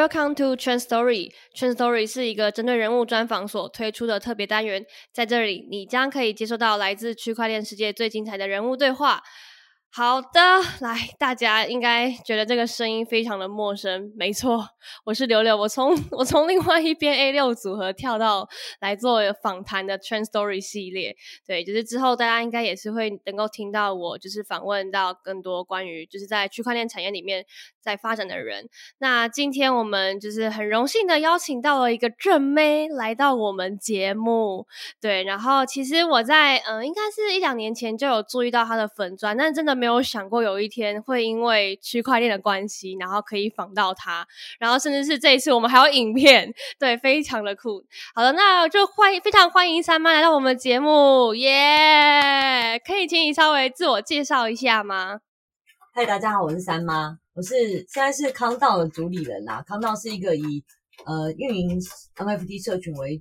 [0.00, 1.30] Welcome to Trend Story。
[1.54, 9.22] Trend Story 是一个针对人物专访所推出的特别单元，在这里你将可以接收到来自区块链世界最精彩的人物对话。
[9.92, 10.30] 好的，
[10.80, 14.12] 来，大家应该觉得这个声音非常的陌生。
[14.16, 14.64] 没错，
[15.04, 18.48] 我是柳柳，我从 我从另外一边 A 六组合跳到
[18.80, 21.16] 来做访谈的 Trend Story 系列。
[21.44, 27.44] 对，就是之后大家应该也是会能够听到我，就是访问到更多关于就是在区块链产业里面
[27.80, 28.68] 在发展的人。
[28.98, 34.68] 那今天我们就是很荣幸的邀请到了一个正妹来到我们节目。
[35.00, 39.80] 对，然后其实我在嗯，应该是一两年前就有注意到她的粉钻，但真的。
[39.80, 44.26] 没有想过有一天会因为区块链的关系，然后可以访到她，
[44.58, 47.82] 然后甚至是这一次我们还有影片，对，非常的酷。
[48.14, 52.78] 好的，那就欢迎，非常欢迎三妈来到我们节目，耶！
[52.84, 55.20] 可以请你稍微自我介绍一下吗？
[55.94, 57.56] 嗨，大家好，我是三妈，我是
[57.88, 59.62] 现在是康道的主理人啦。
[59.66, 60.64] 康道是一个以
[61.06, 61.80] 呃运营
[62.16, 63.20] NFT 社群为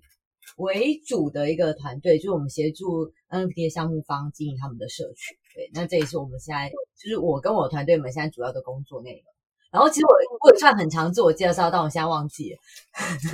[0.58, 5.38] 为主的一个团队，就是我们协助 NFT 的项目方经营他们的社群。
[5.56, 9.22] 对，那这也是我们现在，就是我跟我团队们现在主要的工作内容。
[9.72, 10.11] 然后其实我
[10.42, 12.58] 我也算很长自我介绍，但我现在忘记了，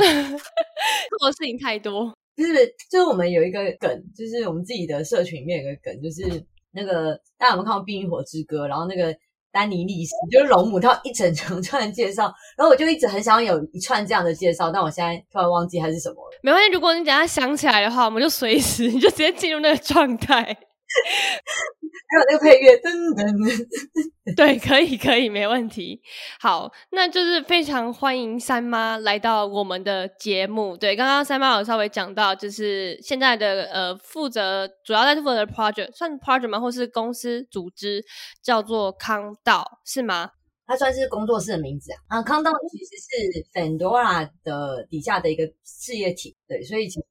[1.18, 2.14] 做的事情太多。
[2.36, 2.54] 就是
[2.92, 8.66] 就是我们有一个梗，就是我们自己的社群里面有个梗，就是那个大家有没有看过《冰与火之歌》？
[8.68, 9.16] 然后那个
[9.56, 12.24] 丹尼利斯就是龙母，他一整长串介绍，
[12.58, 16.38] 然后我就一直很想有一串这样的介绍，但我现在突然忘记它是什么了。
[16.42, 20.58] 没关系，如果你等下想起来的话，我们就随时你就直接进入那个状态。
[22.08, 23.66] 还有那个配乐，噔噔，
[24.38, 26.00] 对，可以，可以，没问题。
[26.40, 30.78] 好，那就是非常欢迎三妈来到我们的节目。
[30.78, 36.60] 对，刚刚三妈有稍微讲到，就是现在的呃，负责主要在负责的 project 算 project 吗？
[36.60, 38.06] 或是公司组织
[38.44, 40.32] 叫做康道是吗？
[40.68, 42.18] 它算是工作室的名字啊。
[42.18, 46.36] 啊，康道其实是 Fandora 的底下的一个事业体。
[46.48, 47.06] 对，所以其实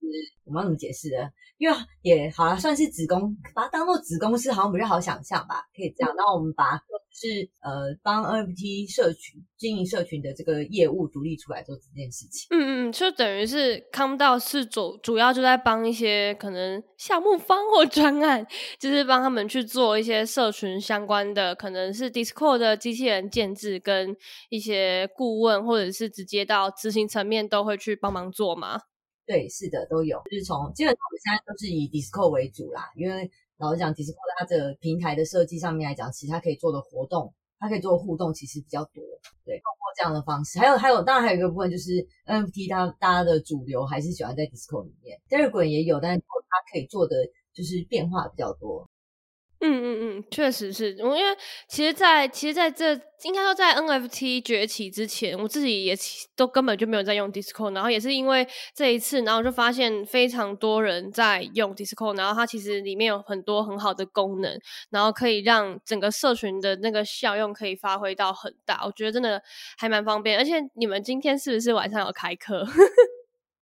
[0.45, 1.29] 我们要怎么解释呢？
[1.59, 6.15] 因为也好了，算是子公，把它当做子公司，好像比较好想象吧，可以这样。
[6.17, 6.81] 然后我们把
[7.17, 12.49] 是呃帮 NFT 社群经营社群的这个业务独立出来做这件事情。
[12.51, 18.45] 嗯嗯，就等于是康道是主主要就在帮一些可能项目方或专案，
[18.79, 24.17] 就是帮他们去做一些社群相关的，可能是 Discord 的机器人建制跟
[24.51, 28.81] 一些顾问，或者是直接到执行层面都会去帮忙做嘛？
[29.27, 30.21] 对，是的，都有。
[30.31, 39.03] 就是从基本上我们现在都是以 Discord 为主啦，因为老实讲，Discord 它的平台的设计上面来讲，其实它可以做的活动，它可以做的互动其实比较多。
[39.45, 47.17] 对，通过这样的方式，还有还有，当然还有一个部分就是 NFT，它大家的主流还是喜欢在 Discord 里面，Telegram 也有，但是它可以做的
[47.55, 48.89] 就是变化比较多。
[49.67, 51.35] 嗯嗯嗯，确实是，我因为
[51.67, 52.93] 其实，在其实在这
[53.23, 55.97] 应该说在 NFT 崛起之前，我自己也
[56.37, 64.61] 都根本就没有在用 d i s c o 然后也是因为这一次，然后就发现非常多人在用 d i s c o 然后它其实里面有很多很好的功能，
[64.91, 69.43] 然后可以让整个社群的那个效用可以发挥到很大，我觉得真的
[69.79, 70.37] 还蛮方便。
[70.39, 72.67] 而且你们今天是不是晚上有开课？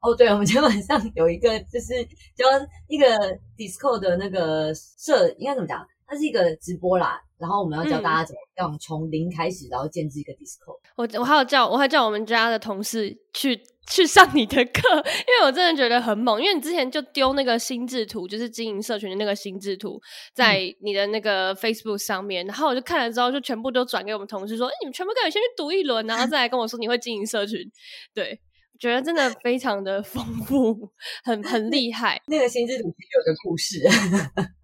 [0.02, 2.04] 哦，对，我们今天晚上有一个就是
[2.34, 2.44] 教
[2.88, 3.06] 一个
[3.56, 5.86] Discord 的那个社，应该怎么讲？
[6.04, 10.78] 它是一个直播啦，然后我们要教大家怎么样从零开始，然后建置一个 Discord。
[10.96, 13.58] 我我还有叫我还叫我们家的同事去
[13.88, 16.42] 去上你的课， 因为我真的觉得很猛。
[16.42, 19.98] 因为你之前就丢那个心智图，就是经营社群的那个心智图，
[20.34, 27.60] 在你的那个 Facebook 上面，然后我就看了之后，就全部都转给我们同事说：“哎，你们全部可以先去读一轮，然后再来跟我说你会经营社群。”
[28.12, 28.38] 对。
[28.78, 30.91] 觉得真的非常的丰富，
[31.25, 32.21] 很很厉害。
[32.27, 33.87] 那个心智图其实有个故事，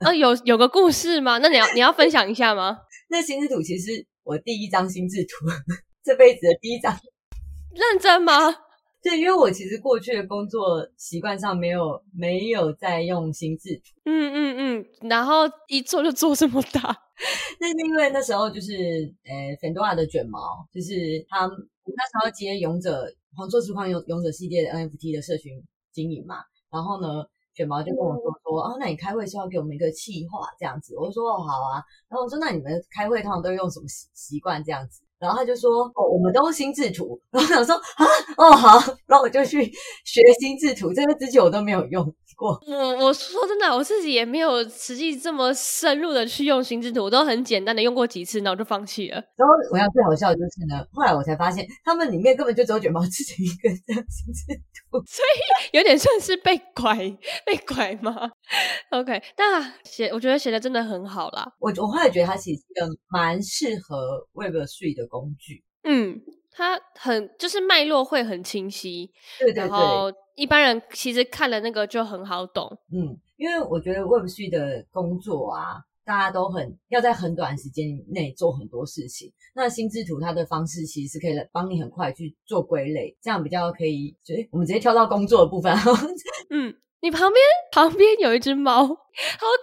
[0.01, 1.39] 啊，有有个故事吗？
[1.39, 2.79] 那你要你要分享一下吗？
[3.11, 5.47] 那心智图其实我第一张心智图，
[6.05, 6.99] 这辈子的第一张。
[7.75, 8.55] 认真吗？
[9.03, 13.83] 对，因为我其实过去的工作习惯上没有没有在用心智图。
[14.05, 16.81] 嗯嗯嗯，然后一做就做这么大，
[17.61, 18.73] 那是因为那时候就是
[19.25, 23.07] 呃，粉多拉的卷毛，就是他那时候接勇者。
[23.37, 25.63] 黄做实况勇勇者系列的 NFT 的社群
[25.93, 26.43] 经营嘛，
[26.73, 27.25] 然后呢，
[27.55, 31.79] 卷毛就跟我说说，哦，那你开会是要给我们一个企划这样子，我就说哦好啊，
[32.09, 35.03] 然后我说那你们开会通常都用什么习习惯这样子？
[35.19, 37.21] 然后他就说：“哦，我们都用心智图。
[37.33, 38.07] ”然后我想说：“啊，
[38.39, 38.79] 哦好。
[39.07, 39.65] ”然后我就去
[40.05, 42.05] 学心智图，这个之前我都没有用
[42.39, 42.57] 过。
[42.69, 49.17] 我我说真的，我自己也没有实际这么深入的去用心智图，我都很简单的用过几次，然后就放弃了。
[49.35, 54.55] 然后我要最好笑的就是呢，后来我才发现，他们里面根本就只有卷毛自己一个这样心智
[54.89, 56.97] 图， 所以有点算是被拐
[57.45, 58.31] 被拐吗
[58.93, 61.53] ？OK，那写我觉得写的真的很好啦。
[61.59, 65.09] 我我后来觉得它其实一个蛮适合 Web 3的。
[65.09, 66.21] 工具，嗯，
[66.59, 69.09] 它很就是脉络会很清晰，
[69.39, 72.69] 对对对，然后一般人其实看了那个就很好懂。
[72.93, 79.33] 嗯，因为我觉得 Web 3的工作啊，大家都很要在很短时间内做很多事情。
[79.55, 84.17] 那心智图它的方式其实是可以帮你很快去做归类，这样比较可以。
[84.25, 85.73] 就我们直接跳到工作的部分。
[86.51, 87.41] 嗯，你旁边
[87.71, 88.93] 旁边有一只猫，好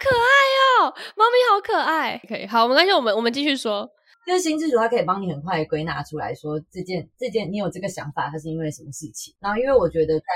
[0.00, 2.18] 可爱哦，猫咪好可爱。
[2.26, 3.86] 可以，好，没关系，我们我们继续说。
[4.26, 9.32] 就是心智图，它可以帮你很快归纳出来说这件这件你有这个想法，它是因为什么事情。
[9.38, 10.26] 然后，因为我觉得在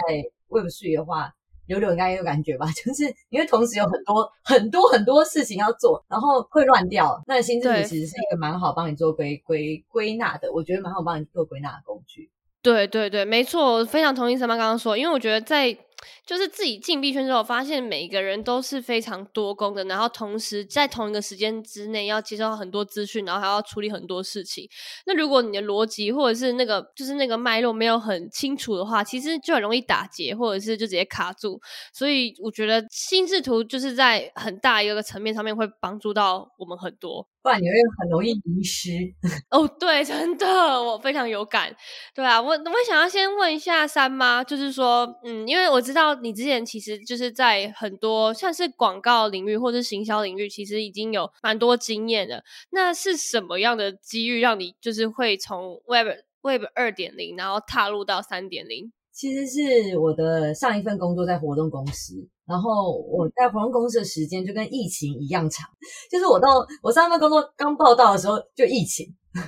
[0.48, 1.34] Web 3的话，
[1.66, 7.20] 柳柳应该有感觉吧， 就是因为同时有很多很多很多事情要做，然后会乱掉。
[7.26, 12.30] 那心智图其实是一个蛮好帮你做归归归纳的，我觉得蛮好帮你做归纳的工具。
[12.62, 15.76] 对对对，没错，我非常同意三妈刚刚说，因为我觉得在。
[16.26, 24.68] 就是自己进币圈之后，发现每一个人都是非常多功的，然后同时在同一个时间之内要接收到很多资讯，然后还要处理很多事情。
[25.06, 31.60] 那如果你的逻辑或者是那个就是那个脉络没有很清楚的话，其实就很容易打结，或者是就直接卡住。
[31.92, 37.26] 所以我觉得心智图就是在很大一个层面上面会帮助到我们很多。
[37.42, 38.90] 不然你会很容易迷失
[39.50, 39.66] 哦。
[39.78, 40.46] 对，真的，
[40.82, 41.74] 我非常有感。
[42.14, 52.44] 对啊，我我想要先问一下三妈，就是说，嗯，因为我知道你之前其实就是在很多像是广告领域或是行销领域，其实已经有蛮多经验的。
[52.72, 56.08] 那是什么样的机遇让你就是会从 Web
[56.42, 58.92] Web 二点零，然后踏入到三点零？
[59.12, 65.66] 其实是我的上一份工作在活动公司，然后我在活动公司的时间就跟疫情一样长，
[66.10, 66.48] 就是我到
[66.82, 69.06] 我上一份工作刚报道的时候就疫情，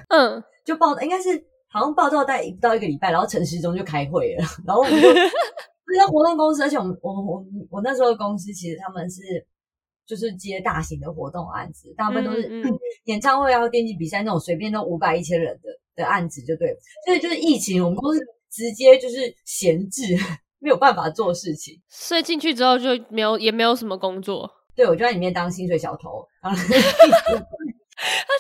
[0.08, 9.20] 嗯， 就报应该是好像报道待不到一个礼拜，然后陈时中就开会了，然后我们就 在活动公司，而且我们我我我那时候的公司其实他们是
[10.06, 12.48] 就是接大型的活动案子，大部分都是
[13.04, 18.20] 演唱会啊、电竞比赛那种随便都五百一千人的的案子就对，所以就是疫情我们公司。
[18.54, 20.14] 直接就是闲置，
[20.62, 24.48] 没有办法做事情，所以进去之后就没有，也没有什么工作。
[24.74, 26.24] 对，我就在里面当薪水小偷。
[26.42, 26.54] 他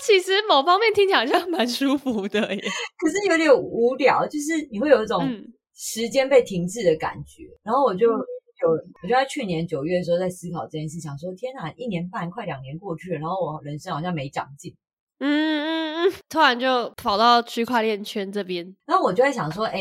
[0.04, 2.62] 其实某方面听起来好像蛮舒服的耶，
[2.98, 5.28] 可是有点无聊，就是你会有一种
[5.74, 7.44] 时间被停滞的感觉。
[7.62, 8.70] 然后我就有，
[9.02, 14.74] 我就在去年九月的时候在思考这件事，想说天哪，一年半快两年过去了，然后我人生好像没长进。
[15.24, 19.80] 嗯嗯嗯， 突然就跑到区块链圈这边，然后我就在想说，哎，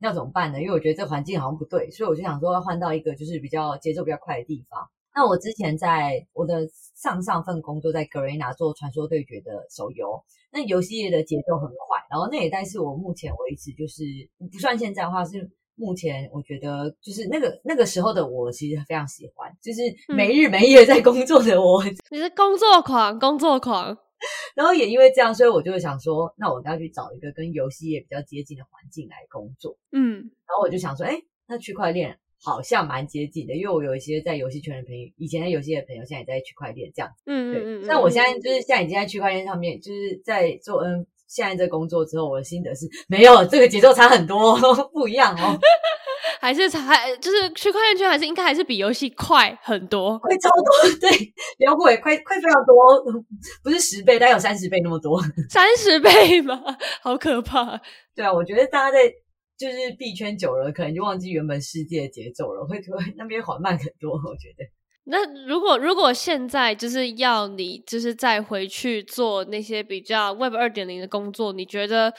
[0.00, 0.60] 要怎么办呢？
[0.60, 4.86] 因为我觉得这环境好像不对，所以我就想说要换到一个就是比较节奏比较快的地方。
[5.16, 10.22] 那我之前在我的上上份工作在 Garena 做传说对决的手游，
[10.52, 14.02] 那游戏业的节奏很快，然后那也但是我目前为止就是
[14.52, 19.80] 不算现在的话是目前我觉得就是那个那个时候的我其实非常喜欢，就是
[20.14, 23.96] 没日没夜在工作的我， 你是工作狂，工作狂。
[24.54, 29.76] 然后也因为这样，所以我就想说，那我要去找一个跟游戏业比较接近的环境来工作。
[29.92, 30.14] 嗯，
[30.46, 37.10] 然后我就想说，哎，那区块链好像蛮接近的，因为我有一些在游戏圈的朋友，以前在游戏的朋友，现在也在区块链这样。
[37.26, 37.86] 嗯嗯嗯。
[37.86, 44.56] 那我现在就是现在已经在区块链上面，就是在做嗯现在这工作之后，我的心得是没有这个节奏差很多，
[44.92, 45.58] 不一样哦。
[46.40, 51.10] 还是还就是区块链圈还是应该还是比游戏快很多，快超多， 对，
[51.58, 53.02] 比会快快非常多，
[53.62, 56.60] 不是十倍，大概有三十倍那么多， 三十倍吗？
[57.02, 57.80] 好可怕！
[58.14, 59.12] 对啊，我觉得大家在
[59.56, 64.12] 就是币圈久了，可能就忘记原本世界的节奏了，会会那边缓慢很多。
[64.12, 64.64] 我觉得，
[65.04, 72.12] 那如果如果现在就是要你就是再回去做那些比较 Web 二点零的工作，你觉得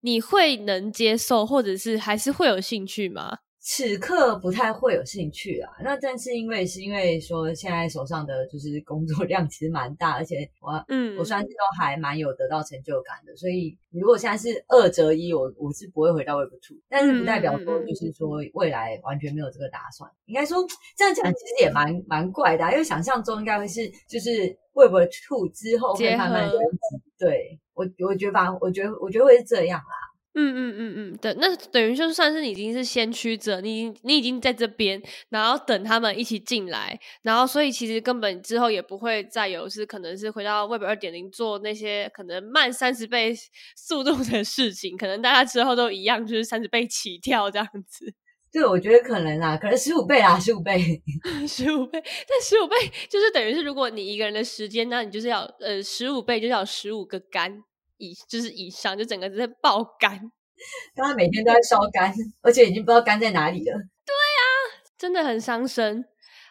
[0.00, 3.38] 你会能接受，或者是还是会有兴趣吗？
[3.70, 11.18] 此刻不太会有兴趣啊，那但是因为是因为说现在手上的就是工作 量其实蛮大，而且我嗯。
[11.18, 20.10] 我算是都还蛮有得到成就感的，所以如果现在是二择一，我我是不会回到 Web Two，但是不代表说就是说未来完全没有这个打算。
[20.24, 24.94] 应该说这样讲其实也蛮蛮怪的，因为想象中应该会是就是 Web
[25.28, 27.60] Two 之后会慢慢升级，对。
[27.74, 30.07] 我我觉得吧，我觉得我觉得会是这样啦。
[30.40, 43.34] 嗯嗯嗯嗯，对，那等于就算是你已经是先驱者，你你已经在这边，然后等他们一起进来，然后所以其实根本之后也不会再有是可能是回到 Web 二点零做那些可能慢三十倍
[43.74, 48.14] 速度的事情，可能大家之后都一样，就是三十倍起跳这样子。
[48.52, 51.02] 对，我觉得可能啊，可能十五倍啊，十五倍，
[51.48, 52.76] 十五倍，但十五倍
[53.10, 57.64] 就是等于是如果你一个人的时间，那你就是要呃十五倍，就是要十五个肝。
[57.98, 60.18] 以就是以上，就整个在爆肝，
[60.96, 63.76] 他每天都在烧肝，而且已经不知道肝在哪里了。
[64.04, 64.42] 对啊，
[64.96, 66.04] 真的很伤身。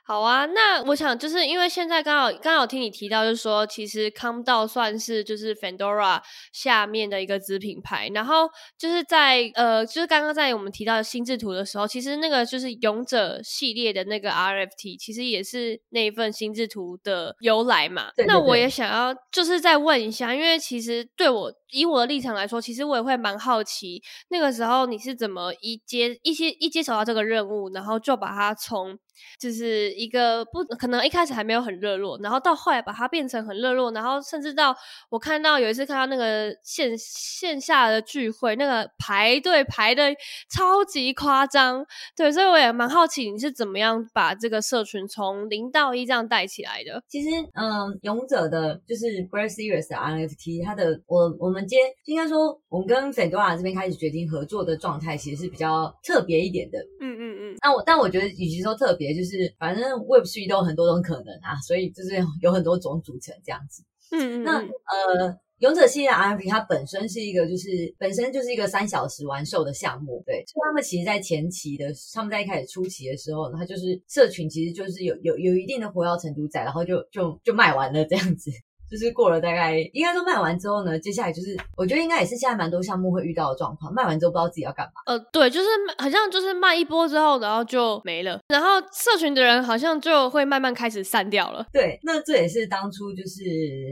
[0.07, 6.21] 好啊，那我想就是因为现在刚好刚好听你提到，就是说其实康道算是就是 Fandora
[6.53, 8.47] 下面的一个子品牌，然后
[8.77, 18.11] 就是在呃，就是刚刚在我们提到心智图的时候，其实那个就是勇者系列的那个 RFT，其实也是那一份心智图的由来嘛。
[18.25, 28.97] 那我也想要就是再问一下，因为其实对我以我的立场来说，其实我也会蛮好奇，那个时候你是怎么一接一些一接手到这个任务，然后就把它从。
[29.39, 34.75] 就是一个不可能一开始还没有很热络，然后到后来把它变成很热络，然后甚至到
[35.09, 40.03] 我看到有一次看到那个线线下的聚会，那个排队排的
[40.49, 47.01] 超级夸张，对，所以我也蛮好奇你是怎么样把这个社群从零到一这样带起来的。
[47.07, 56.77] 其实，嗯，勇者的就是 Brave Series 的 NFT，它的我我们今天应该说，我们跟 Fandora 这边开始决定合作的状态，其实是比较特别一点的。
[57.01, 57.16] 嗯
[57.61, 59.13] 那我但我觉得，与其说特别。
[59.13, 62.09] 就是反正 Web Three 都有很多种可能啊，所以就是
[62.41, 63.83] 有很多种组成这样子。
[64.11, 64.43] 嗯嗯。
[64.43, 70.43] 那呃，勇者系列 NFT 它本身是一个，就是本身就是一个三小时完售的项目，对。
[70.45, 78.51] 所以他们其实，在前期的，他们在一开始初期的时候，它就是社群其实就是有有有一定的活跃程度在，然后就就就卖完了这样子。
[78.89, 83.93] 就是过了大概，应该说卖完之后呢，接下来就是我觉得应该也是现在蛮多项目会遇到的状况。
[83.93, 85.01] 卖完之后不知道自己要干嘛。
[85.05, 85.67] 呃，对，就是
[85.97, 91.65] 好像就是卖一波之后，然后就没了，然后社群的人好像就会慢慢开始散掉了。
[91.73, 93.43] 对，那这也是当初就是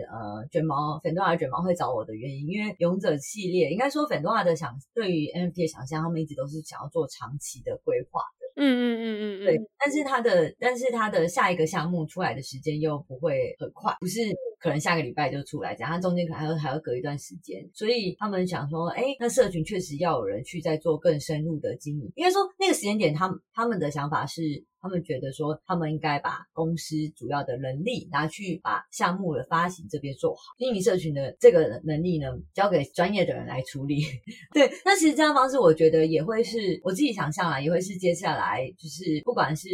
[0.09, 8.45] 呃卷毛粉多瓦卷毛会找我的原因，因为勇者系列应该说粉多瓦的想对于 NFT 的想象，他们一直都是想要做长期的规划的。
[8.57, 14.21] 嗯嗯嗯嗯嗯，对，但是他的但是他的下一个项目出来的时间又不会很快，不是。
[14.65, 22.11] 可能下个礼拜就出来，讲他中间可能还要还要隔一段时间，所以他们想说，哎，那社群确实要有人去再做更深入的经营。
[22.15, 24.65] 因为说那个时间点，他们他们的想法是。
[24.85, 34.03] 他们觉得说，他们应该把公司主要的能力拿去把项目的发行这边做好，经营社群的这个能力呢，交给专业的人来处理。
[34.53, 39.67] 对，那其实这样方式，我觉得也会是我自己想象啊，也会是接下来就是不管是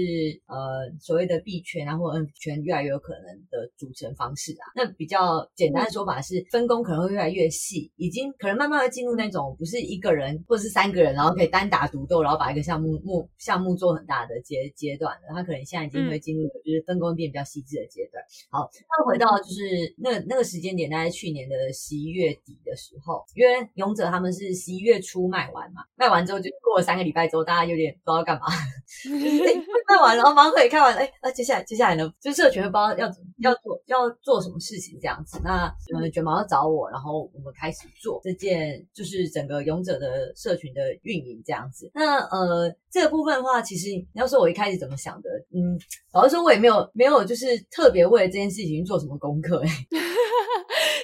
[0.48, 4.72] 呃所谓的币圈啊或 N 圈越来越有可能的组成方式啊。
[4.78, 14.98] 那比较简单的说法是，分工可能会越来越细，已经可能慢慢的进入那种不是一个人或者是三个人，然后可以单打独斗，然后把一个项目目项目做很大的阶阶。
[15.02, 18.24] 段的，他可能现在已经会进入就是分工变比较细致的阶段。
[18.52, 28.46] 好，那回到就是那那个时间点，大概去年的十一月底的时候，因为勇者他们是十一月初卖完嘛，卖完之后就过了三个礼拜之后，大家有点不知道干嘛，
[29.90, 33.10] 卖完然后马上可以开完，哎，那接下来接下来呢，就社群不知道要
[33.42, 35.38] 要做要做什么事情这样子。
[35.44, 41.92] 那呃卷毛要找我，然后我们开始做这件就是整个勇者的社群的运营这样子。
[41.94, 44.96] 那呃这个部分的话，其实你要说我一开始怎么。
[45.02, 45.74] 想的，嗯，
[46.14, 49.68] 老实说，我也没有没有，就是特别为了这件事情做什么功课，哎，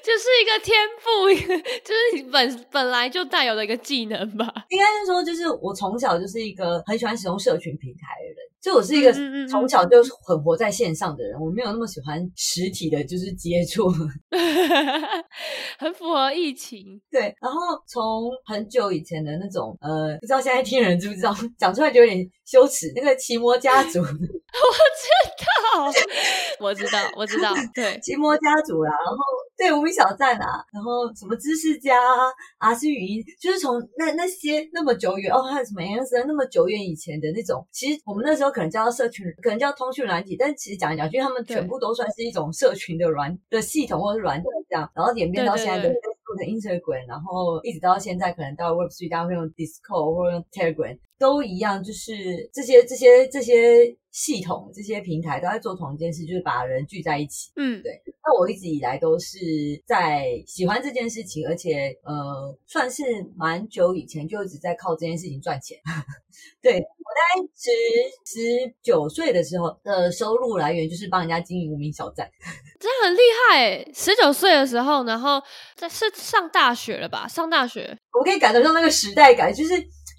[0.06, 1.34] 就是一个天赋，
[1.84, 4.46] 就是本本来就带有的一个技能吧。
[4.70, 8.38] 应该是说，就是我从小就是一个很喜欢使用社群平台的人。
[8.68, 9.14] 就我是一个
[9.48, 13.88] 从小就很活在线上的人，我没有那么喜欢实体的，就是接触，
[15.80, 17.00] 很符合疫情。
[17.10, 22.92] 对，然后从很久以前的那种，呃，不知道现在听人知不知道， 讲出来就有点羞耻。
[22.94, 25.86] 那个奇摩家族，我知道，
[26.60, 29.18] 我知道，我知道，对，奇摩家族啦，然后
[29.58, 31.96] 对无名小站啊，然后什么知识家
[32.58, 38.48] 啊，是语音，就是从那那些那么久远哦，还有什么 S N 那么久远以前的那种，其实我们那时候。
[38.58, 45.94] 可能叫社群，可能叫通讯软体，但其实讲一讲去，他们全部都算是一种社群的软的系统或者是软体这样，然后演变到现在的
[46.46, 57.52] Instagram，然后一直到现在，可能到 Web3，大家会用 Discord 或者用 Telegram，都一样，就是这些这些这些系统、这些平台都在做同一件事，就是把人聚在一起。
[57.56, 58.02] 嗯，对。
[58.24, 59.38] 那我一直以来都是
[59.86, 63.04] 在喜欢这件事情，而且呃，算是
[63.36, 65.78] 蛮久以前就一直在靠这件事情赚钱。
[66.62, 66.84] 对。
[67.18, 72.30] 在十十九岁的时候的收入来源就是帮人家经营无名小站，
[72.80, 73.20] 这样很厉
[73.50, 73.92] 害。
[73.94, 75.42] 十九岁的时候，然后
[75.76, 77.28] 在是上大学了吧？
[77.28, 79.74] 上大学，我可以感受到那个时代感，就是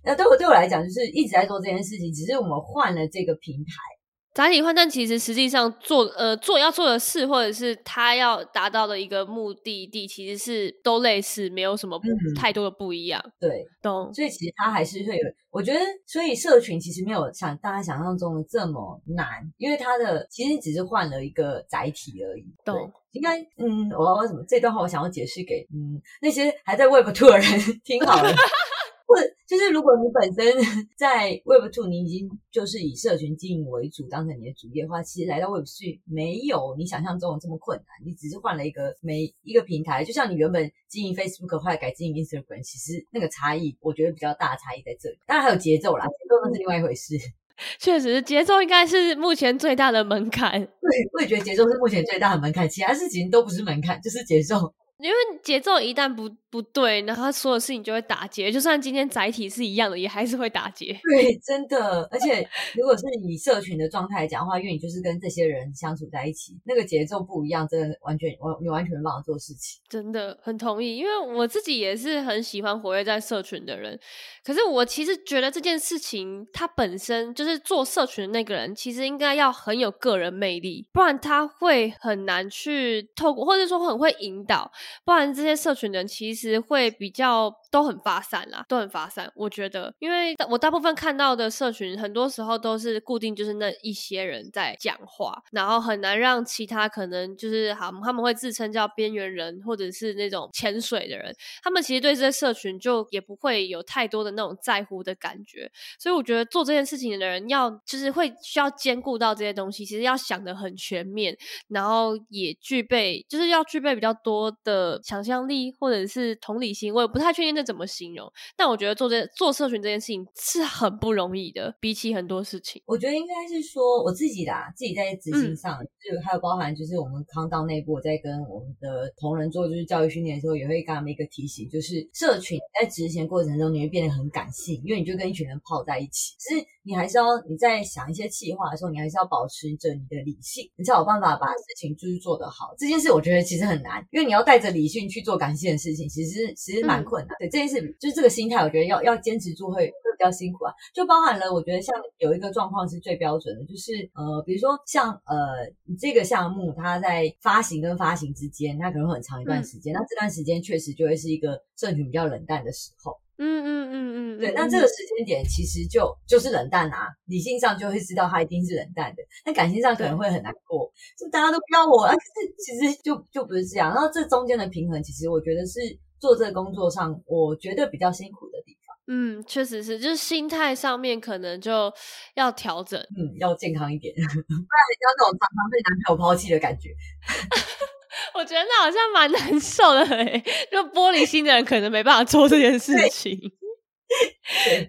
[0.05, 3.98] 呃，对我对我来讲，就是一直在做这件事情，只是我们换了这个平台。
[4.39, 12.01] 杂体换但其实实际上做呃做要做的事，或者是他要达到的一个目的地，其实是都类似，没有什么
[12.37, 13.21] 太多的不一样。
[13.41, 14.15] 对，懂。
[14.15, 19.27] 所以其实他还是会有，我觉得，所以社群其实没有像大家想象中的这么难，
[19.57, 22.47] 因为它的其实只是换了一个载体而已。
[22.65, 22.93] 懂。
[23.11, 28.31] 应该，嗯，我为什么这段话我想要解释给嗯那些还在 Web Two 的人 听好了。
[29.09, 30.45] 或者就是如果你本身
[30.95, 37.87] 在 Web Two，你已经就是以社群经营为主，当成你的主业的话，其实来到 Web Three 没有你想象中的这么困难。
[38.07, 45.19] 你只是换了一个每一个平台，就像你原本经营 Facebook，后来改经营 Instagram，其实那个差异，我觉得比较大的差异在这里。
[45.27, 47.17] 当然还有节奏啦，节奏那是另外一回事。
[47.81, 50.53] 确实，节奏应该是目前最大的门槛。
[50.81, 54.75] 对，我也觉得节奏是目前最大的门槛，其他事情都不是门槛，就是节奏。
[54.99, 58.51] 因为节奏一旦不不对，然后所有事情就会打结。
[58.51, 60.87] 就算今天载体是一样的，也还是会打结。
[61.15, 62.03] 对，真的。
[62.11, 69.81] 而且如果是以社群的状态讲话，因为你就是跟这些人相处在一起，那个节奏不一样，真的完全完你完全没办法做事情。
[69.89, 73.99] 真的很同意，因为我自己也是很喜欢活跃在社群的人。
[74.43, 84.73] 可是我其实觉得这件事情，它本身就是做社群的那个人，其实应该要很有个人魅力，不然他会很难去透过，或者说很会引导。
[85.05, 89.31] 不然这些社群人其实会比较都很发散啦，都很发散。
[89.35, 105.71] 我觉得，因为我大部分看到的社群，很多时候都是固定就是那一些人在讲话，然后很难让其他可能就是好他们会自称叫边缘人或者是那种潜水的人，他们其实对这些社群就也不会有太多的那种在乎的感觉。
[105.99, 111.37] 所以我觉得做这件事情的人要就是会需要兼顾到这些东西，其实要想的很全面，
[111.69, 114.78] 然后也具备就是要具备比较多的。
[114.79, 118.31] 呃，想象力或者是同理心，我也不太确定这怎么形容。
[118.57, 122.81] 但我觉得做这做社群这件事情是很不容易的，比起很多事情。
[122.87, 136.37] 我觉得应该是说我自己啦，自己在执行上，就还有包含就是我们康道内部在跟我们的同仁做就是教育训练的时候，也会给他们一个提醒，就是社群在执行过程中你会变得很感性，因为你就跟一群人泡在一起。
[136.39, 142.73] 其实你还是要你在想一些计划的时候，你还是要保持着你的理性，你才有办法把事情就是做得好。
[142.79, 144.69] 这件事我觉得其实很难，因为你要带着。
[144.79, 147.35] 理性去做感性的事情，其实其实蛮困难。
[147.41, 150.73] 对这件事，就是这个心态，我觉得要要坚持住会会比较辛苦啊。
[150.95, 159.93] 就包含了，我觉得像有一个状况是最标准的，就是呃，比如说像呃你这个项目，它在发行跟发行之间，它可能会很长一段时间。
[159.95, 163.17] 那这段时间确实就会是一个社群比较冷淡的时候。
[163.39, 164.53] 嗯嗯嗯嗯，对。
[164.53, 172.13] 那这个时间点其实就就是冷淡啊，理性上就会知道他一定是冷淡的，但感情上可能会很难过，就大家都不要我 啊。
[172.15, 173.93] 可是其实就就不是这样。
[173.95, 175.81] 然后这中间的平衡，其实我觉得是
[176.19, 178.97] 做这个工作上，我觉得比较辛苦的地方。
[179.11, 181.91] 嗯，确实是，就是心态上面可能就
[182.35, 186.91] 要调整，嗯，要健康一点， 不然要那种常常被男朋友抛弃的感觉。
[188.35, 193.39] 我觉得那好像蛮难受的诶，就玻璃心的人可能没办法做这件事情。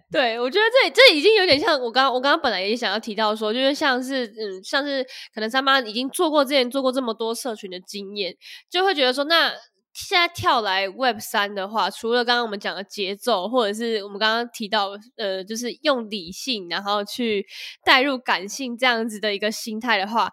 [0.09, 8.33] 对，我觉得这这已经有点像我刚我刚刚本来也想要提到说，就是像是嗯，像是可能三妈已经做过之前做过这么多社群的经验，
[8.69, 9.51] 就会觉得说，那
[9.93, 17.45] 现在跳来 Web 三的话，除了刚刚我们讲的节奏，或者是我们刚刚提到呃，就是用理性然后去
[17.83, 20.31] 带入感性这样子的一个心态的话。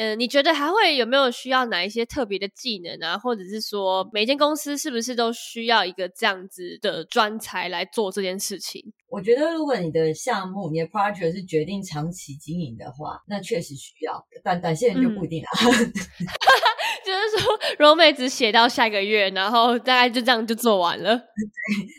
[0.00, 3.18] 嗯，你觉得还会有没有需要哪一些特别的技能啊？
[3.18, 8.92] 或者是说，每间公司是不是都需要一个这样子的专才来做这件事情？
[9.10, 14.24] 我觉得，如果你的项目、你的 project 是决定长期经营的话，那确实需要。
[14.44, 15.48] 短短线就不一定了。
[17.04, 21.16] 就是说，柔美只写到下个月，然后大概就这样就做完了。
[21.16, 21.24] 对，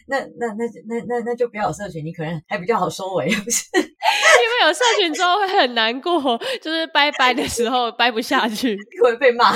[0.07, 3.65] 那那那那那那就不要有社群，你可能还比较好收尾，不是？
[3.75, 6.21] 因为有社群之后会很难过，
[6.61, 9.51] 就是拜拜的时候掰不下去，会被骂，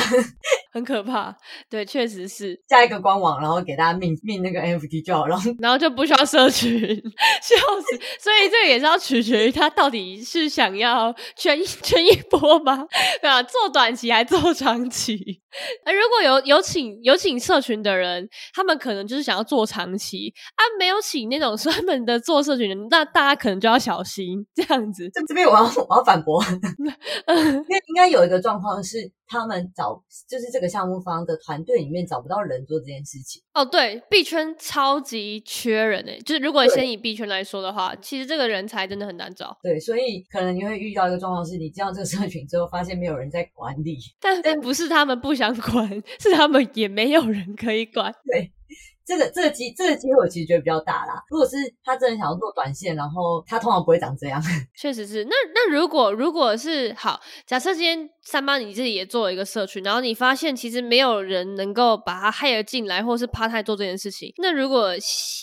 [0.74, 1.34] 很可怕。
[1.70, 6.72] 对，确实是加一个官网，然后给大家命命那个 NFT 就好了，然后就不需要社群，
[7.42, 8.00] 笑死。
[8.20, 12.86] 所以这个也是要取决于他到底是想要圈圈一波吗？
[13.22, 15.42] 对啊，做短期还做长期？
[15.86, 25.08] 如果有有请有请社群的人，他们可能就是想要做长期啊，没有请那种 专门的做社群的，那大家可能就要小心这样子。
[25.14, 29.12] 这这边我要我要反驳，因为应该有一个状况是。
[29.40, 39.58] 他们找就是这个项目方的团队里面找不到人做这件事情哦，对，币圈超级缺人诶，就是如果先以币圈来说的话，其实这个人才真的很难找。
[39.62, 48.14] 对，所以可能你会遇到一个状况是，你进到这个社群之后，发现没有人在管理，但但不是他们不想管， 是他们也没有人可以管。
[48.32, 48.52] 对。
[49.06, 51.24] 这个这个机这个机会我其实觉得比较大啦。
[51.30, 54.42] 如果是他真的想要做短线，然后他通常不会长这样。
[54.76, 55.24] 确实是。
[55.26, 64.34] 那那如果如果是好，假设今天三八你自己也做了一个社群，然后你发现其实没有人能够把他害了进来，或是趴太做这件事情。
[64.38, 64.94] 那如果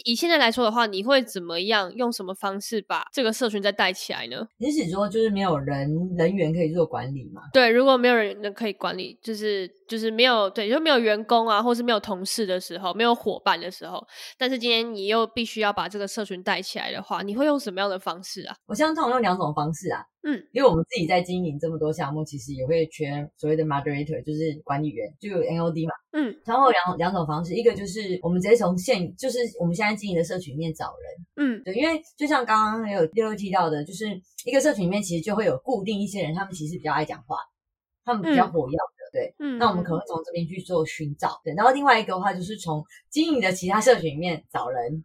[0.05, 4.46] 以现在来说的话，你会怎么样用什么方式把这个社群再带起来呢？
[4.59, 7.42] 你是说就是没有人人员可以做管理嘛？
[7.53, 13.50] 对，如果没有人可以管理，就是就是没有对，就没有员工啊，或是没有同事的时候，没有伙伴。
[13.51, 14.07] 半的时候，
[14.39, 18.55] 但是今天你又必须要把这个社群带起来的话，你会用什么样的方式啊？
[18.67, 31.63] 我相通用两种方式啊，嗯，因为我们自己在经营这么多项目，其实也会缺所谓的 moderator，就是管理员，就有 NOD 嘛，嗯，然后两两种方式，一个就是我们直接从现，就是我们现在经营的社群里面找人，嗯。
[31.65, 34.07] 对，因为就像刚刚也有六六提到的，就是
[34.45, 37.37] 一个社群里面其实就会有固定一些人，他们其实比较爱讲话，
[38.05, 38.53] 他们比较嗯。
[38.53, 39.35] 活跃的，对。
[39.38, 41.55] 嗯，那我们可能会从这边去做寻找，对。
[41.55, 45.05] 然后另外一个的话，就是从经营的其他社群里面找人，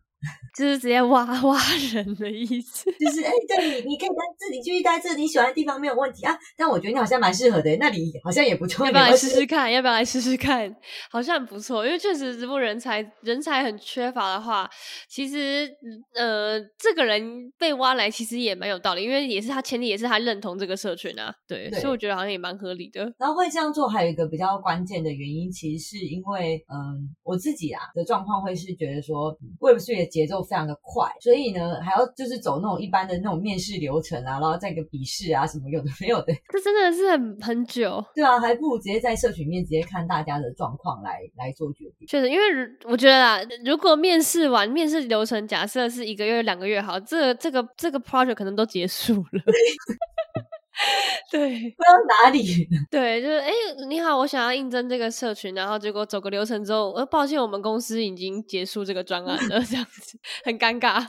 [0.57, 1.59] 就是直接挖 挖
[1.93, 2.85] 人的意思。
[2.99, 6.37] 就是哎，对你，你可以在这里继续待这你喜欢的地方没有问题啊。
[6.57, 9.71] 但我觉得你好像蛮适合的，那里好像也不错，要不要来试试看？
[9.71, 10.73] 要不要来试试看？
[11.09, 14.69] 好像很不错，因为确实直播人才人才很缺乏的话，
[15.09, 15.69] 其实
[16.13, 23.13] 呃，这个人被挖来其实也蛮有道理，因为也是他前提也是他认同这个社群啊，对，对所以我觉得好像也蛮合理的。
[23.17, 42.07] 然后会这样做，还有一个比较关键的原因，其实是因为，嗯，我自己啊的状况会是觉得说，Web 3的节奏非常的快，所以呢，还要就是走那种一般的那种面试流程啊，然后再一个笔试啊，什么有的 没有的，这真的是很很久，对啊，还不如直接在社群面直接看大家的状况来来做决定。
[42.07, 42.45] 确实，因为
[42.85, 49.41] 我觉得啊，如果面试完面试流程假设是一个月、两个月好，这个这个这个 project 可能都结束了。
[51.31, 51.55] 对。
[51.77, 53.51] 不知道哪里， 对，就是哎，
[53.87, 61.05] 你好，我想要应征这个社群，然后结果走个流程之后，呃，抱歉，我们公司已经结束这个专案了，这样子很尴尬。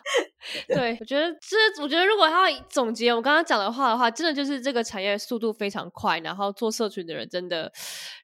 [0.68, 7.72] 对，我觉得这，我觉得如果要总结我刚刚讲的话的话，真的就是这个产业速度非常快，然后做社群的人真的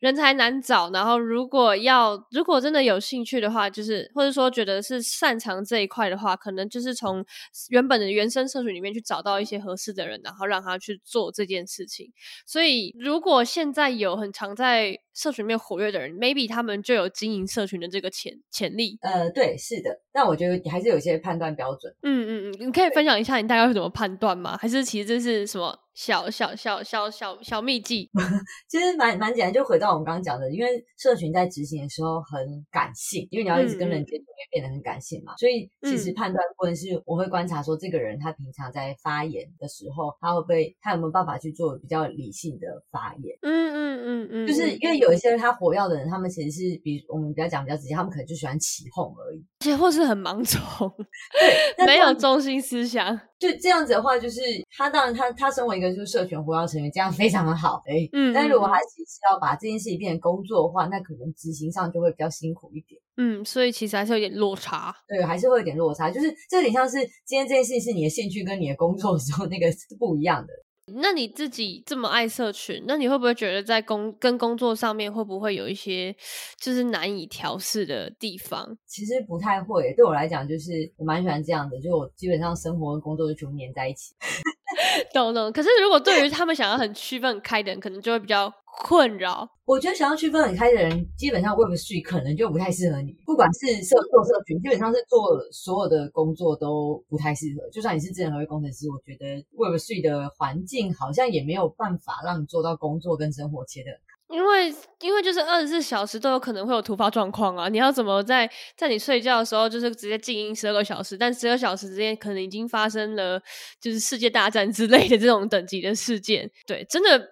[0.01, 7.25] 人才难找，然后如果要如果真的有兴趣的话，就是或者说觉得是擅长这一块的话，可能就是从
[7.71, 12.13] 原本的原生社群里面去找到一些合适的人，然后让他去做这件事情。
[12.47, 18.99] 所以，如果现在有很常在社群里面活跃的人，maybe 他们就有经营社群的这个潜潜力。
[19.01, 21.93] 呃，对，是的，但我觉得还是有一些判断标准。
[22.03, 24.57] 嗯嗯嗯，你可以分享一下你大概会怎么判断吗？
[24.61, 28.11] 还是其实这是什么小小小小小小秘技？
[28.69, 35.35] 其实蛮蛮简单，就回到我们刚刚讲的，因为社群在执行的时候很感性，因为你要一直跟人接触，会变得很感性嘛。
[35.37, 43.37] 所以其实嗯判断部分是我会观察说，这个人他平常在发言的时候，他会不会他有没有办法去做比较理性的发言？
[43.43, 49.45] 嗯嗯嗯嗯，就是嗯因为有一些他火药的人，他们其实是比我们比较讲比较直接，他们可能就喜欢起哄而已。
[49.61, 53.21] 而 且或是很盲从，对， 那没有中心思想。
[53.39, 54.41] 就这样子的话，就是
[54.77, 63.01] 他当然他他身为一个就是社群活跃成员，这样非常的好，哎，嗯但如果嗯他其实要把这件事情变成工作的话，那可能执行上就会比较辛苦一点。
[63.17, 64.95] 嗯，所以其实还是有点落差。
[65.07, 70.53] 对，还是会有点落差，就是这有点像是今天这件事情是你的兴趣跟你的工作的时候那个是不一样的。
[71.01, 76.15] 那你自己这么爱社群，那你会不会觉得在工跟工作上面会不会有一些
[76.61, 78.77] 就是难以调试的地方？
[78.87, 84.15] 其实不太会，对我来讲，就是我蛮喜欢这样的，就我基本上生活跟工作就全部黏在一起。
[85.13, 85.53] 懂懂。
[85.53, 89.49] 可是如果对于他们想要很区分开的人，可能就会比较困扰。
[89.65, 93.13] 我觉得想要区分很开的人，基本上 Web 3可能就不太适合你。
[93.25, 97.71] 不管是社做社群，基本上是做所有的工作都不太适合。
[97.71, 103.91] 就算你是智能合约工程师，我觉得 Web 3的环境好像也没有办法让你做到工作跟生活切的。
[104.29, 107.69] 因为因为就是二十四小时都有可能会有突发状况啊！
[107.69, 113.39] 你要怎么在在你睡觉的时候就是直接静音十二个小时，但十二小时之间可能已经发生了
[113.79, 116.51] 就是世界大战之类的这种等级的事件。
[116.67, 117.23] 对，真的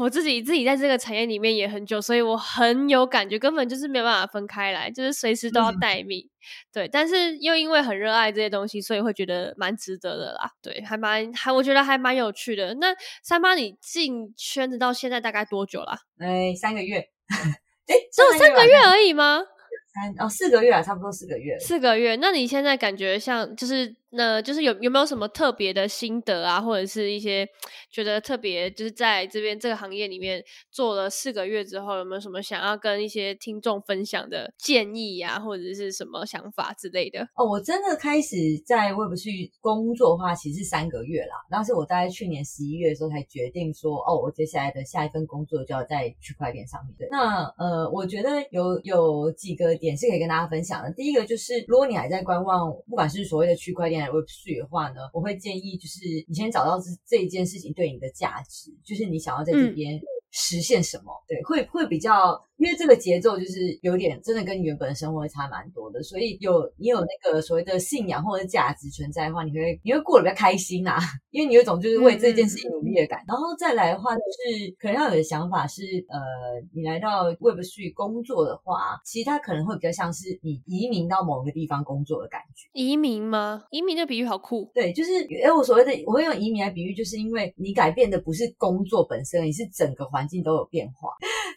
[0.00, 6.26] 我自己自己在这个产业里面也很久，所以我很有感觉，根本就是没有办法分开来，就是随时都要嗯待命。
[6.72, 10.50] 对，但是又因为很热爱这些东西，所以会觉得蛮值得的啦。
[10.62, 12.74] 对，还蛮还我觉得还蛮有趣的。
[12.76, 15.98] 那三八，你进圈子到现在大概多久啦？
[16.18, 16.96] 哎，三个月，
[17.86, 19.42] 哎，只有三个月啊，而已吗？
[19.92, 21.58] 三哦四个月啊，差不多四个月。
[21.58, 22.16] 四个月？
[22.16, 27.46] 那你现在感觉像就是那就是有有没有什么特别的心得啊，或者是一些
[27.90, 37.20] 觉得特别就是在这边这个行业里面做了四个月之后，有没有什么想要跟一些听众分享的建议呀、或者是什么想法之类的？
[37.34, 41.34] 哦，我真的开始在 Web 去工作的话，其实三个月啦。
[41.50, 46.94] 但是我大概去年十一月的时候才决定说，哦，我接下来的下一份工作就要在区块链上面。
[46.96, 50.92] 对，那呃，我觉得有有几个点是可以跟大家分享的。
[50.92, 60.00] 第一个就是，如果你还在观望，不管是所谓的区块链还是 Web 3的话呢，我会建议就是你先找到这这一件事情对你的价值，就是你想要在这嗯边。
[60.36, 70.98] 实现什么，对，会会比较，因为这个节奏就是有点真的跟你原本的生活会差蛮多的，所以有你有那个所谓的信仰或者价值存在的话，你会你会过得比较开心啊，
[71.32, 73.24] 因为你有一种就是为这件事情努力的感。
[73.26, 76.20] 然后再来的话，就是可能要有的想法是，呃，
[76.74, 82.68] 你来到 Web 去工作的话，其实它可能会比较像是你移民到某个地方工作的感觉。
[82.74, 83.64] 移民吗？
[83.70, 84.70] 移民的比喻好酷。
[84.74, 91.10] 对，就是哎，我所谓的我会用移民来比喻，就是因为你改变的不是工作本身，你是整个环境都有变化。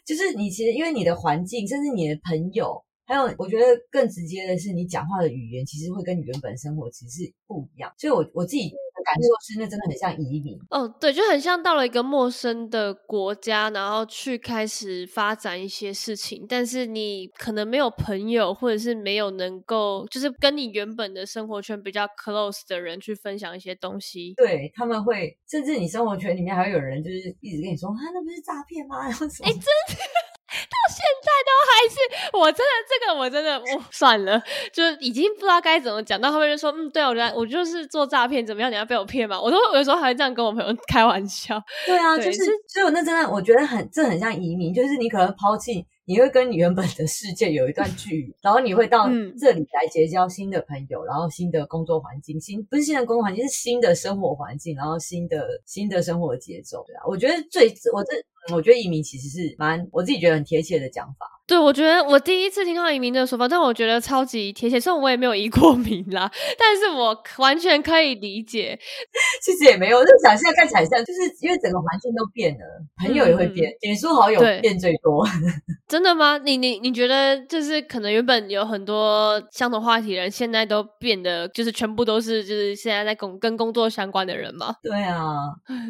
[0.06, 7.92] 就是你其实因为你的环境，甚至你的朋友，还有我觉得更直接的是，你讲话的语言其实会跟你原本生活其实是不一样。
[7.98, 8.72] 所以，我我自己。
[9.12, 24.34] 感受是那真的很像移民哦，对，就很像到了一个陌生的国家，然后去开始发展一些事情，但是你可能没有朋友，或者是没有能够就是跟你原本的生活圈比较 close 的人去分享一些东西。
[24.36, 29.02] 对他们会，甚至你生活圈里面还会有人就是一直跟你说啊，那不是诈骗吗？
[29.02, 30.04] 然后哎，真的。
[30.50, 34.40] 到 现在都还是， 我真的这个我真的，我 算了，
[34.72, 36.20] 就是已经不知道该怎么讲。
[36.20, 38.70] 到后面就说，嗯，对我觉得我就是做诈骗，怎么样？
[38.70, 39.40] 你要被我骗吗？
[39.40, 41.60] 我都有时候还会这样跟我朋友开玩笑。
[41.86, 56.82] 对啊，就是，所以我那真的我觉得很，这很像移民，就是你可能抛弃，你会跟你原本的世界有一段距离，然后你会到这里来结交新的朋友，然后新的工作环境，新不是新的工作环境，是新的生活环境，然后新的新的生活节奏。
[56.88, 58.10] 对啊，我觉得最我这。
[58.54, 61.26] 我觉得移民其实是蛮我自己觉得很贴切的讲法。
[61.50, 64.78] 对，我觉得我第一次听到移民这个说法，但我觉得超级贴切。
[64.78, 68.78] 虽然我也没有移过民啦，但是我完全可以理解。
[69.42, 72.60] 其实也没有，就想现在看起来像，就是因为整个环境都变了，
[72.98, 75.26] 朋友也会变，脸书好友变最多。
[75.88, 76.38] 真的吗？
[76.38, 84.76] 你你你觉得就是可能原本有很多相同话题的人，现在都变得就是全部都是就是现在在工跟工作相关的人吗？
[84.84, 85.34] 对啊，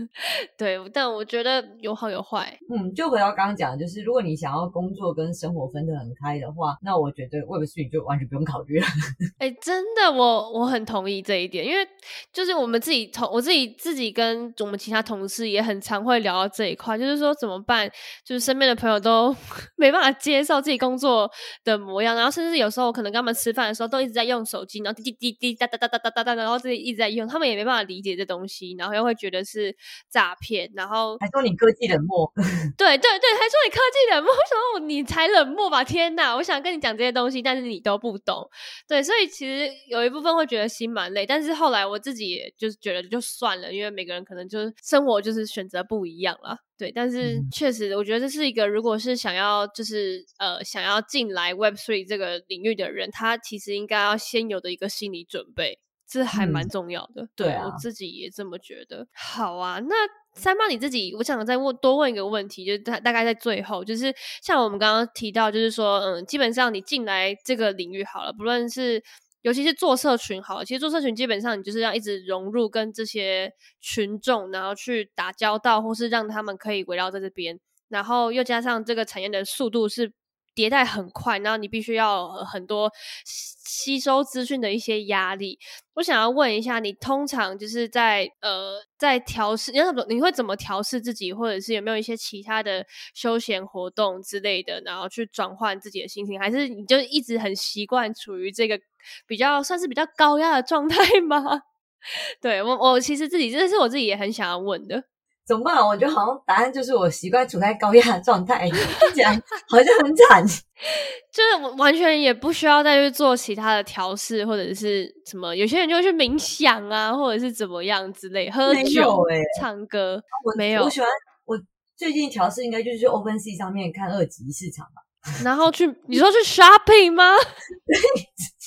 [0.57, 2.59] 对，但我觉得有好有坏。
[2.75, 8.86] 嗯，就回到刚刚讲，就是如果你想要工作跟生生活分得很开的话，那我觉得 Web 3就完全不用考虑了。
[9.38, 11.84] 哎，真的，我我很同意这一点，因为
[12.32, 17.90] 就是我们自己同我自己自己跟我们其他同事也很常会聊到这一块，就是说怎么办，
[18.24, 19.34] 就是身边的朋友都
[19.76, 21.28] 没办法接受自己工作
[21.64, 29.74] 的模样，然后甚至有时候可能跟他们吃饭的时候都一直在用手机，然后滴滴滴滴哒哒哒哒哒哒哒，然后自己一直在用，他们也没办法理解这东西，然后又会觉得是
[30.08, 32.32] 诈骗，然后还说你科技冷漠，
[32.78, 35.39] 对对对，还说你科技冷漠，为什么你才冷？
[35.40, 36.37] 冷漠吧，天哪！
[36.37, 38.48] 我想跟你讲这些东西，但是你都不懂，
[38.87, 46.92] 对，所以其实有一部分会觉得心蛮累，但是后来我自己也就是觉得就算了，因为每个人可能就是生活就是选择不一样了，对。
[46.92, 57.29] 但是确实，我觉得这是一个，如果是想要就是呃想要进来 Web Three 这个领域的人，他其实应该要先有的一个心理准备，这还蛮重要的。
[57.35, 59.07] 对我自己也这么觉得。
[59.14, 59.94] 好啊，那。
[60.34, 69.02] 三八你自己，我想再问多问一个问题，就是大大概在最后，就是像我们刚刚提到，就是说，嗯，基本上你进来这个领域好了，不论是
[69.42, 80.12] 尤其是做社群好了，其实做社群基本上你就是要一直融入跟这些群众，然后去打交道，或是让他们可以围绕在这边，然后又加上这个产业的速度是。
[80.61, 82.92] 迭代很快，然后你必须要很多
[83.25, 85.59] 吸收资讯的一些压力。
[85.94, 96.38] 我想要问一下，你通常就是在呃在调试，你怎么你会怎么调试自己，或者是有没有一些其他的休闲活动之类的，然后去转换自己的心情？
[96.38, 98.79] 还是你就一直很习惯处于这个
[99.27, 101.62] 比较算是比较高压的状态吗？
[102.40, 105.05] 对我我其实自己这是我自己也很想要问的。
[105.50, 105.84] 怎么办？
[105.84, 108.70] 我觉得好像答案就是我习惯处在高压的状态，
[109.12, 109.34] 这样
[109.68, 110.46] 好像很惨。
[110.46, 115.54] 就是完全也不需要再去做其他的调试或者是什么。
[115.54, 119.18] 有些人就会去冥想啊，或者是怎么样之类，喝酒、
[119.58, 120.22] 唱歌。
[120.44, 121.08] 我没有，我喜欢
[121.46, 121.58] 我
[121.96, 125.02] 最近调试应该就是去 Open Sea 上面看二级市场吧。
[125.44, 127.34] 然后去你说去 shopping 吗？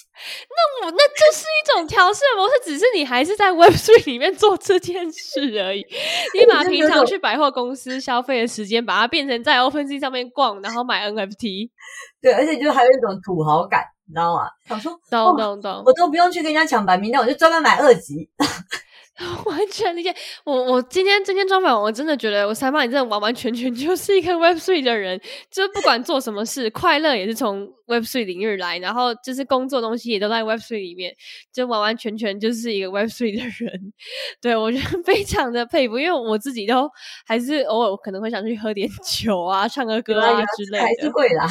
[0.49, 5.85] 那我那就是一种调试模式，只是你还是在 Web Three 里面做这件事而已。
[6.33, 11.69] 你把平常去百货公司消费的时间，把它变成在 Open Sea 上面逛，然后买 NFT。
[12.21, 14.47] 对，而且就还有一种土豪感，你知道吗？
[14.67, 18.29] 想说，懂懂懂，我都不用去跟人家抢白名单，我就专门买二级。
[19.45, 25.19] 完全理解我，我今天今天专访，我真的觉得我三八，你真的完完全全就是一个 Web Three 的人，
[25.51, 31.13] 就是不管做什么事，快乐也是从 Web Three 领域来，然后就是工作东西也都在 Web Three 里面，
[31.53, 33.93] 就完完全全就是一个 Web Three 的人。
[34.41, 36.89] 对我觉得非常的佩服，因为我自己都
[37.27, 41.47] 还是偶尔可能会想去喝点酒啊，唱个歌啊之类的，还是会啦。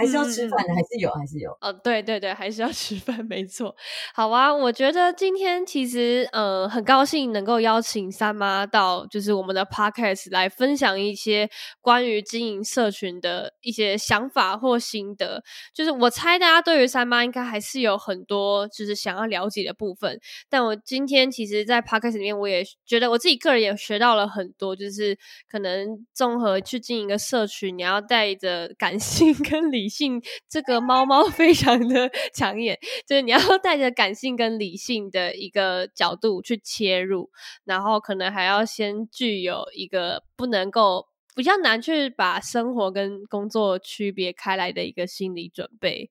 [0.00, 1.50] 还是要吃饭的，还是有，还是有。
[1.60, 3.76] 哦，对对对，还是要 吃饭，没错。
[4.14, 11.50] 好啊，我觉得今天其实呃很高兴能够邀请三妈到就是我们的 podcast 来分享一些
[11.82, 15.42] 关于经营社群的一些想法或心得。
[15.74, 29.89] 就是我猜大家对于三妈应该还是有很多就是想要了解的部分，但我今天其实，在 podcast 里面我也觉得我自己个人也学到了很多，就是可能综合去经营一个社群，你要带着感性跟理。
[29.90, 37.30] 性这个猫猫 非常的抢眼，就是你要 带着感性跟理性的一个角度去切入，
[37.64, 46.10] 然后可能还要先具有一个不能够比较难去把生活跟工作区别开来的一个心理准备，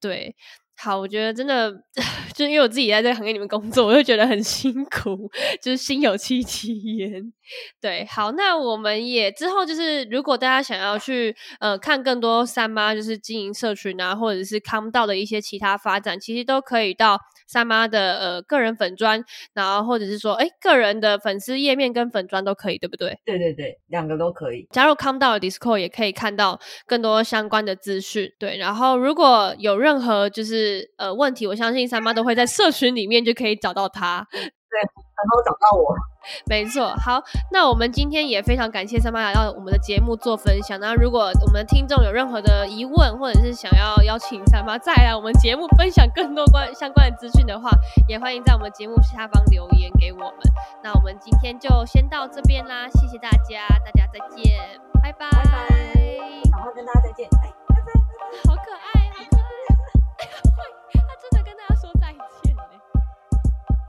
[0.00, 0.34] 对。
[0.80, 1.72] 好，我觉得真的，
[2.34, 5.28] 就因为我自己在这个行业里面工作，我就觉得很辛苦，
[5.60, 7.32] 就是心有戚戚焉。
[7.80, 17.18] 对，好，那我们也之后就是，如果大家想要去呃看更多三妈就是经营社群啊，或者是康道的一些其他发展，其实都可以到。
[17.50, 23.18] 三妈的呃个人粉砖，然后或者是说，哎，个人的粉丝页面跟粉砖都可以，对不对？
[23.24, 24.66] 对对对，两个都可以。
[24.70, 28.30] 加入 Come 到 Discord 也可以看到更多相关的资讯。
[28.38, 34.26] 对，然后如果有任何就是呃问题，我相信三妈都会在社群里面就可以找到他。
[34.30, 35.96] 对，然后找到我。
[36.44, 40.78] 没错，好，那我们今天也非常感谢三妈来到我们的节目做分享。
[40.78, 47.70] 那如果我们听众有任何的疑问，或者是想要邀请三妈再来我们节目分享更多关相关的资讯的话，
[48.08, 50.38] 也欢迎在我们节目下方留言给我们。
[50.84, 54.58] 那我们今天就先到这边啦，谢谢大家，大家再见，
[55.02, 57.92] 拜拜，拜拜，好好跟大家再见，哎，拜拜，
[58.46, 59.77] 好可爱，好可爱，
[60.30, 62.12] 他会，他真的跟大家说再
[62.42, 62.77] 见呢。